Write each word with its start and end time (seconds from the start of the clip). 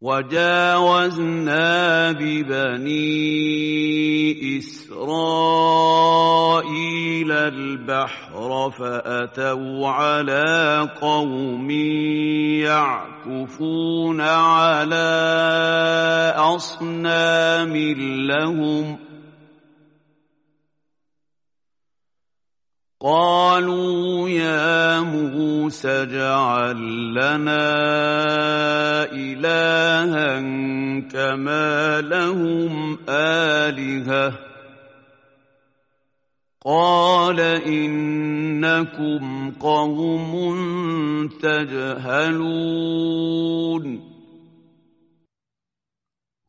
وجاوزنا 0.00 1.68
ببني 2.12 2.98
إسرائيل 4.58 6.12
البحر 7.32 8.70
فأتوا 8.70 9.88
على 9.88 10.88
قوم 11.00 11.70
يعكفون 12.64 14.20
على 14.20 15.12
أصنام 16.36 17.76
لهم 18.28 18.96
ۖ 19.06 19.09
قالوا 23.02 24.28
يا 24.28 25.00
موسى 25.00 25.88
اجعل 25.88 27.14
لنا 27.14 27.72
إلها 29.12 30.40
كما 31.08 32.00
لهم 32.00 32.98
آلهة. 33.08 34.38
قال 36.64 37.40
إنكم 37.40 39.50
قوم 39.50 40.32
تجهلون. 41.42 42.80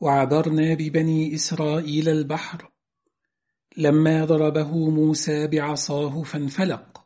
وعبرنا 0.00 0.74
ببني 0.74 1.34
إسرائيل 1.34 2.08
البحر 2.08 2.73
لما 3.76 4.24
ضربه 4.24 4.90
موسى 4.90 5.46
بعصاه 5.46 6.22
فانفلق. 6.22 7.04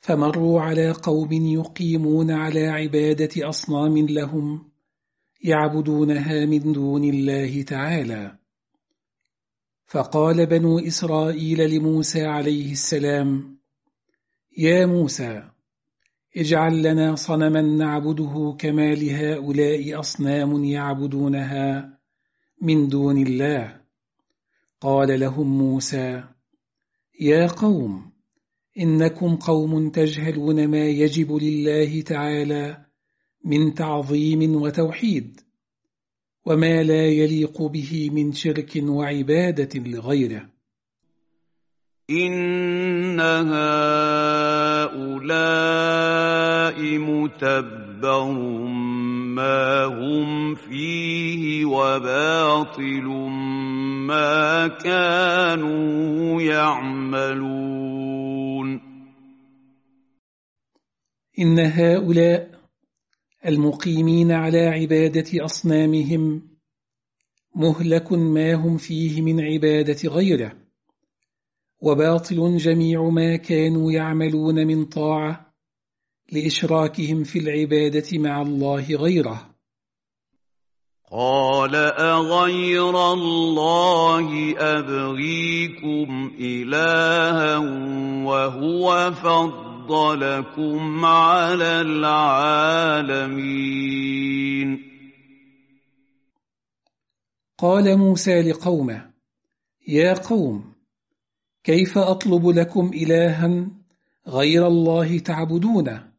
فمروا 0.00 0.60
على 0.60 0.90
قوم 0.90 1.32
يقيمون 1.32 2.30
على 2.30 2.66
عبادة 2.68 3.48
أصنام 3.48 3.98
لهم 3.98 4.70
يعبدونها 5.44 6.46
من 6.46 6.72
دون 6.72 7.04
الله 7.04 7.62
تعالى. 7.62 8.38
فقال 9.86 10.46
بنو 10.46 10.78
إسرائيل 10.78 11.70
لموسى 11.70 12.24
عليه 12.24 12.72
السلام 12.72 13.58
يا 14.58 14.86
موسى 14.86 15.42
اجعل 16.36 16.82
لنا 16.82 17.14
صنما 17.14 17.62
نعبده 17.62 18.56
كما 18.58 18.94
لهؤلاء 18.94 20.00
أصنام 20.00 20.64
يعبدونها 20.64 21.98
من 22.62 22.88
دون 22.88 23.22
الله. 23.22 23.81
قال 24.82 25.20
لهم 25.20 25.58
موسى 25.58 26.24
يا 27.20 27.46
قوم 27.46 28.12
إنكم 28.78 29.36
قوم 29.36 29.90
تجهلون 29.90 30.68
ما 30.68 30.88
يجب 30.88 31.32
لله 31.32 32.00
تعالى 32.00 32.86
من 33.44 33.74
تعظيم 33.74 34.62
وتوحيد 34.62 35.40
وما 36.46 36.82
لا 36.82 37.06
يليق 37.06 37.62
به 37.62 38.10
من 38.10 38.32
شرك 38.32 38.82
وعبادة 38.84 39.80
لغيره. 39.80 40.50
إن 42.12 43.20
هؤلاء 43.20 43.62
متبر 46.98 48.32
ما 49.34 49.84
هم 49.84 50.54
فيه 50.54 51.64
وباطل 51.64 53.04
ما 54.06 54.68
كانوا 54.68 56.42
يعملون 56.42 57.92
إن 61.38 61.58
هؤلاء 61.58 62.50
المقيمين 63.46 64.32
على 64.32 64.66
عبادة 64.66 65.44
أصنامهم 65.44 66.42
مهلك 67.56 68.12
ما 68.12 68.54
هم 68.54 68.76
فيه 68.76 69.22
من 69.22 69.40
عبادة 69.40 70.08
غيره 70.08 70.61
وباطل 71.82 72.56
جميع 72.56 73.02
ما 73.02 73.36
كانوا 73.36 73.92
يعملون 73.92 74.66
من 74.66 74.84
طاعة 74.84 75.52
لإشراكهم 76.32 77.24
في 77.24 77.38
العبادة 77.38 78.18
مع 78.18 78.42
الله 78.42 78.94
غيره. 78.94 79.52
قال 81.10 81.74
أغير 81.76 83.12
الله 83.12 84.54
أبغيكم 84.58 86.32
إلها 86.40 87.58
وهو 88.26 89.12
فضلكم 89.12 91.04
على 91.04 91.80
العالمين. 91.80 92.92
قال 97.58 97.98
موسى 97.98 98.42
لقومه 98.42 99.10
يا 99.88 100.14
قوم 100.14 100.71
كيف 101.64 101.98
أطلب 101.98 102.48
لكم 102.48 102.90
إلها 102.94 103.66
غير 104.28 104.66
الله 104.66 105.18
تعبدونه؟ 105.18 106.12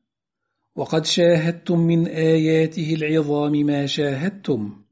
وقد 0.76 1.06
شاهدتم 1.06 1.80
من 1.80 2.08
آياته 2.08 2.94
العظام 2.94 3.52
ما 3.52 3.86
شاهدتم. 3.86 4.84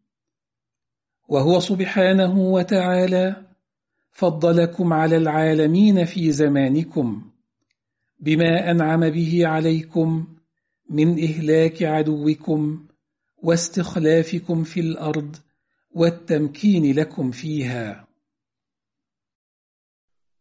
وهو 1.27 1.59
سبحانه 1.59 2.39
وتعالى 2.39 3.35
فضلكم 4.11 4.93
على 4.93 5.17
العالمين 5.17 6.05
في 6.05 6.31
زمانكم 6.31 7.21
بما 8.19 8.71
أنعم 8.71 9.09
به 9.09 9.47
عليكم 9.47 10.27
من 10.89 11.23
إهلاك 11.23 11.83
عدوكم 11.83 12.85
واستخلافكم 13.37 14.63
في 14.63 14.79
الأرض 14.79 15.35
والتمكين 15.91 16.95
لكم 16.95 17.31
فيها. 17.31 18.10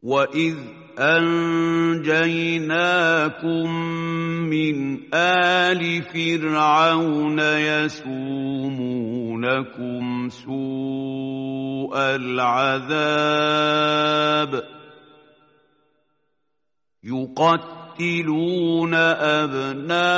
وإذ 0.02 0.56
أنجيناكم 0.98 2.00
من 4.48 5.00
آل 5.14 6.02
فرعون 6.02 7.38
يسومونكم 7.38 8.08
سوء 10.28 11.96
العذاب 11.96 12.90
يقتلون 17.04 18.94
أبناءكم 18.94 20.08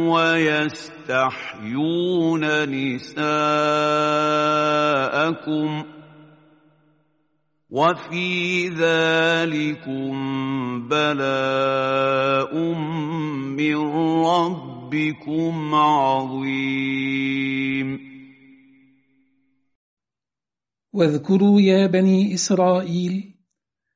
ويستحيون 0.00 1.64
نساءكم 2.64 3.22
ۖ 5.98 6.01
وفي 7.72 8.68
ذلكم 8.68 10.12
بلاء 10.88 12.52
من 13.56 13.76
ربكم 14.24 15.74
عظيم. 15.74 17.32
واذكروا 20.92 21.60
يا 21.60 21.86
بني 21.86 22.34
إسرائيل 22.34 23.34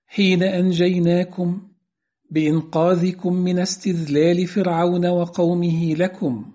حين 0.06 0.43
أنجيناكم 0.43 1.69
بإنقاذكم 2.31 3.32
من 3.32 3.58
استذلال 3.58 4.47
فرعون 4.47 5.06
وقومه 5.06 5.94
لكم 5.94 6.53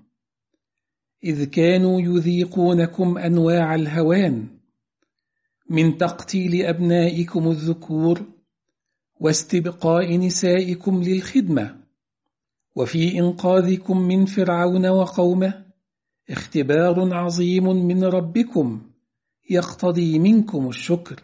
إذ 1.23 1.45
كانوا 1.45 2.01
يذيقونكم 2.01 3.17
أنواع 3.17 3.75
الهوان 3.75 4.60
من 5.71 5.97
تقتيل 5.97 6.65
أبنائكم 6.65 7.51
الذكور 7.51 8.21
واستبقاء 9.19 10.17
نسائكم 10.17 11.03
للخدمة 11.03 11.77
وفي 12.75 13.19
إنقاذكم 13.19 13.97
من 13.97 14.25
فرعون 14.25 14.87
وقومه 14.87 15.65
اختبار 16.29 17.13
عظيم 17.13 17.63
من 17.63 18.03
ربكم 18.03 18.81
يقتضي 19.49 20.19
منكم 20.19 20.69
الشكر. 20.69 21.23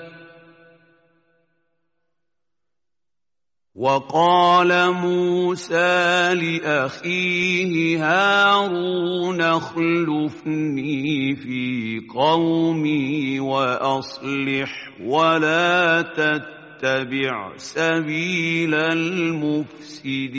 وقال 3.75 4.91
موسى 4.91 6.33
لأخيه 6.35 8.03
هارون 8.03 9.41
اخلفني 9.41 11.35
في 11.35 12.01
قومي 12.15 13.39
وأصلح 13.39 14.99
ولا 15.01 16.01
تتبع 16.01 17.57
سبيل 17.57 18.75
المفسدين. 18.75 20.31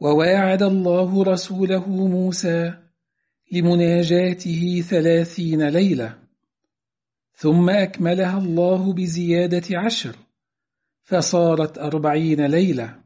وواعد 0.00 0.62
الله 0.62 1.24
رسوله 1.24 1.88
موسى 1.88 2.74
لمناجاته 3.52 4.84
ثلاثين 4.90 5.68
ليلة. 5.68 6.19
ثم 7.40 7.70
أكملها 7.70 8.38
الله 8.38 8.92
بزيادة 8.92 9.78
عشر 9.78 10.16
فصارت 11.02 11.78
أربعين 11.78 12.46
ليلة. 12.46 13.00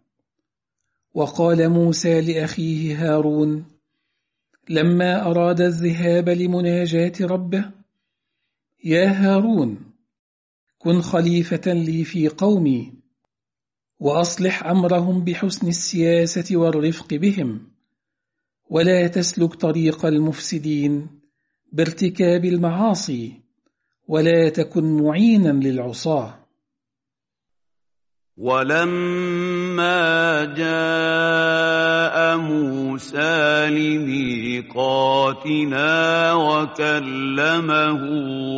وقال 1.15 1.69
موسى 1.69 2.21
لأخيه 2.21 2.97
هارون 2.97 3.65
لما 4.69 5.27
أراد 5.27 5.61
الذهاب 5.61 6.29
لمناجاة 6.29 7.13
ربه 7.21 7.71
يا 8.85 9.09
هارون 9.09 9.93
كن 10.79 11.01
خليفة 11.01 11.73
لي 11.73 12.05
في 12.05 12.29
قومي 12.29 12.93
وأصلح 14.01 14.67
أمرهم 14.67 15.25
بحسن 15.25 15.69
السياسة 15.69 16.57
والرفق 16.57 17.15
بهم 17.15 17.71
ولا 18.71 19.07
تسلك 19.07 19.55
طريق 19.55 20.07
المفسدين 20.07 21.21
بارتكاب 21.73 22.45
المعاصي. 22.45 23.44
ولا 24.09 24.49
تكن 24.49 25.03
معينا 25.03 25.49
للعصاة. 25.49 26.45
ولما 28.37 29.95
جاء 30.45 32.37
موسى 32.39 33.71
لميقاتنا 33.71 34.83
وكلمه 36.35 38.01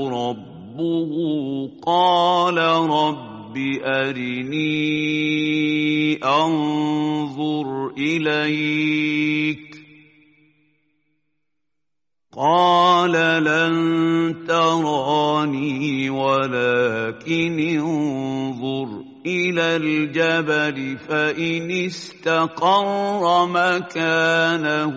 ربه 0.09 1.71
قال 1.87 2.59
رب 2.91 3.57
أرني 3.85 4.97
أنظر 6.25 7.93
إليك 7.99 9.86
قال 12.37 13.13
لن 13.45 14.45
تراني 14.47 16.11
ولكن 16.11 17.59
انظر 17.59 19.05
إلى 19.27 19.77
الجبل 19.77 20.99
فإن 20.99 21.71
استقر 21.71 23.47
مكانه 23.47 24.95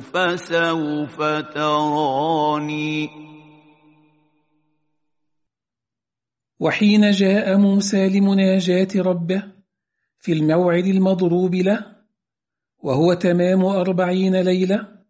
فسوف 0.00 1.22
تراني. 1.54 3.10
وحين 6.60 7.10
جاء 7.10 7.56
موسى 7.56 8.08
لمناجاة 8.08 8.88
ربه 8.96 9.42
في 10.18 10.32
الموعد 10.32 10.86
المضروب 10.86 11.54
له 11.54 11.86
وهو 12.82 13.14
تمام 13.14 13.64
أربعين 13.64 14.36
ليلة 14.36 15.01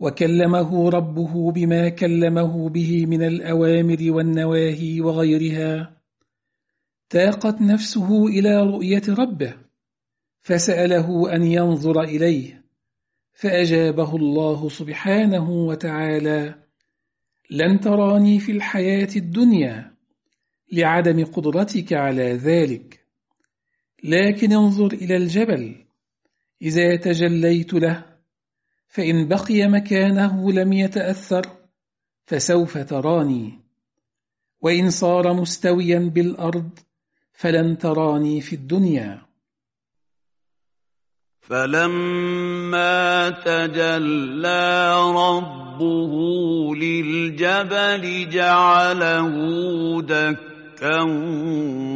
وكلمه 0.00 0.90
ربه 0.90 1.52
بما 1.52 1.88
كلمه 1.88 2.68
به 2.68 3.06
من 3.06 3.22
الأوامر 3.22 3.98
والنواهي 4.00 5.00
وغيرها. 5.00 5.98
تاقت 7.10 7.62
نفسه 7.62 8.26
إلى 8.26 8.62
رؤية 8.62 9.02
ربه 9.08 9.54
فسأله 10.40 11.34
أن 11.34 11.42
ينظر 11.44 12.02
إليه 12.02 12.64
فأجابه 13.32 14.16
الله 14.16 14.68
سبحانه 14.68 15.50
وتعالى 15.50 16.54
لن 17.50 17.80
تراني 17.80 18.40
في 18.40 18.52
الحياة 18.52 19.08
الدنيا 19.16 19.94
لعدم 20.72 21.24
قدرتك 21.24 21.92
على 21.92 22.32
ذلك 22.32 23.00
لكن 24.04 24.52
انظر 24.52 24.92
إلى 24.92 25.16
الجبل 25.16 25.84
إذا 26.62 26.96
تجليت 26.96 27.74
له 27.74 28.17
فإن 28.88 29.28
بقي 29.28 29.68
مكانه 29.68 30.52
لم 30.52 30.72
يتأثر 30.72 31.46
فسوف 32.26 32.78
تراني. 32.78 33.58
وإن 34.60 34.90
صار 34.90 35.32
مستويا 35.32 35.98
بالأرض 35.98 36.70
فلن 37.32 37.78
تراني 37.78 38.40
في 38.40 38.52
الدنيا. 38.52 39.22
فلما 41.40 43.28
تجلى 43.30 44.94
ربه 45.14 46.12
للجبل 46.74 48.28
جعله 48.30 49.32
دكا 50.02 51.02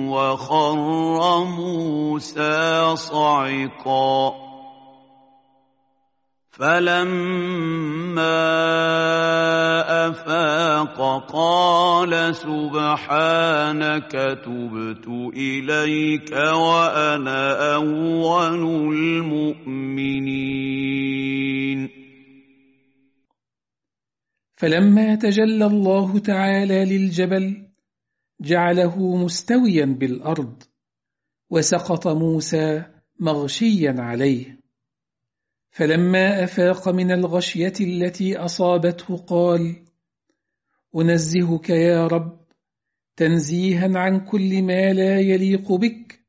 وخر 0.09 1.45
موسى 1.45 2.97
صعقا. 2.97 4.42
فلما 6.63 8.39
أفاق 10.09 10.99
قال 11.33 12.35
سبحانك 12.35 14.13
تبت 14.45 15.07
إليك 15.37 16.33
وأنا 16.33 17.75
أول 17.75 18.95
المؤمنين. 18.95 20.23
فلما 24.57 25.15
تجلى 25.15 25.67
الله 25.67 26.19
تعالى 26.19 26.85
للجبل 26.85 27.67
جعله 28.41 29.17
مستويا 29.17 29.85
بالأرض 29.85 30.63
وسقط 31.51 32.07
موسى 32.09 32.85
مغشيا 33.21 33.95
عليه. 33.99 34.62
فلما 35.73 36.45
أفاق 36.45 36.89
من 36.89 37.13
الغشية 37.13 37.73
التي 37.81 38.37
أصابته 38.37 39.17
قال 39.17 39.77
أنزهك 40.97 41.71
يا 41.71 42.07
رب 42.07 42.41
تنزيها 43.17 43.99
عن 43.99 44.21
كل 44.21 44.63
ما 44.63 44.93
لا 44.93 45.21
يليق 45.21 45.73
بك. 45.73 46.21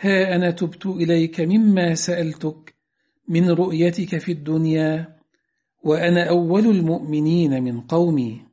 ها 0.00 0.36
أنا 0.36 0.50
تبت 0.50 0.86
إليك 0.86 1.40
مما 1.40 1.94
سألتك 1.94 2.74
من 3.28 3.50
رؤيتك 3.50 4.18
في 4.18 4.32
الدنيا 4.32 5.16
وأنا 5.84 6.28
أول 6.28 6.66
المؤمنين 6.66 7.62
من 7.62 7.80
قومي. 7.80 8.49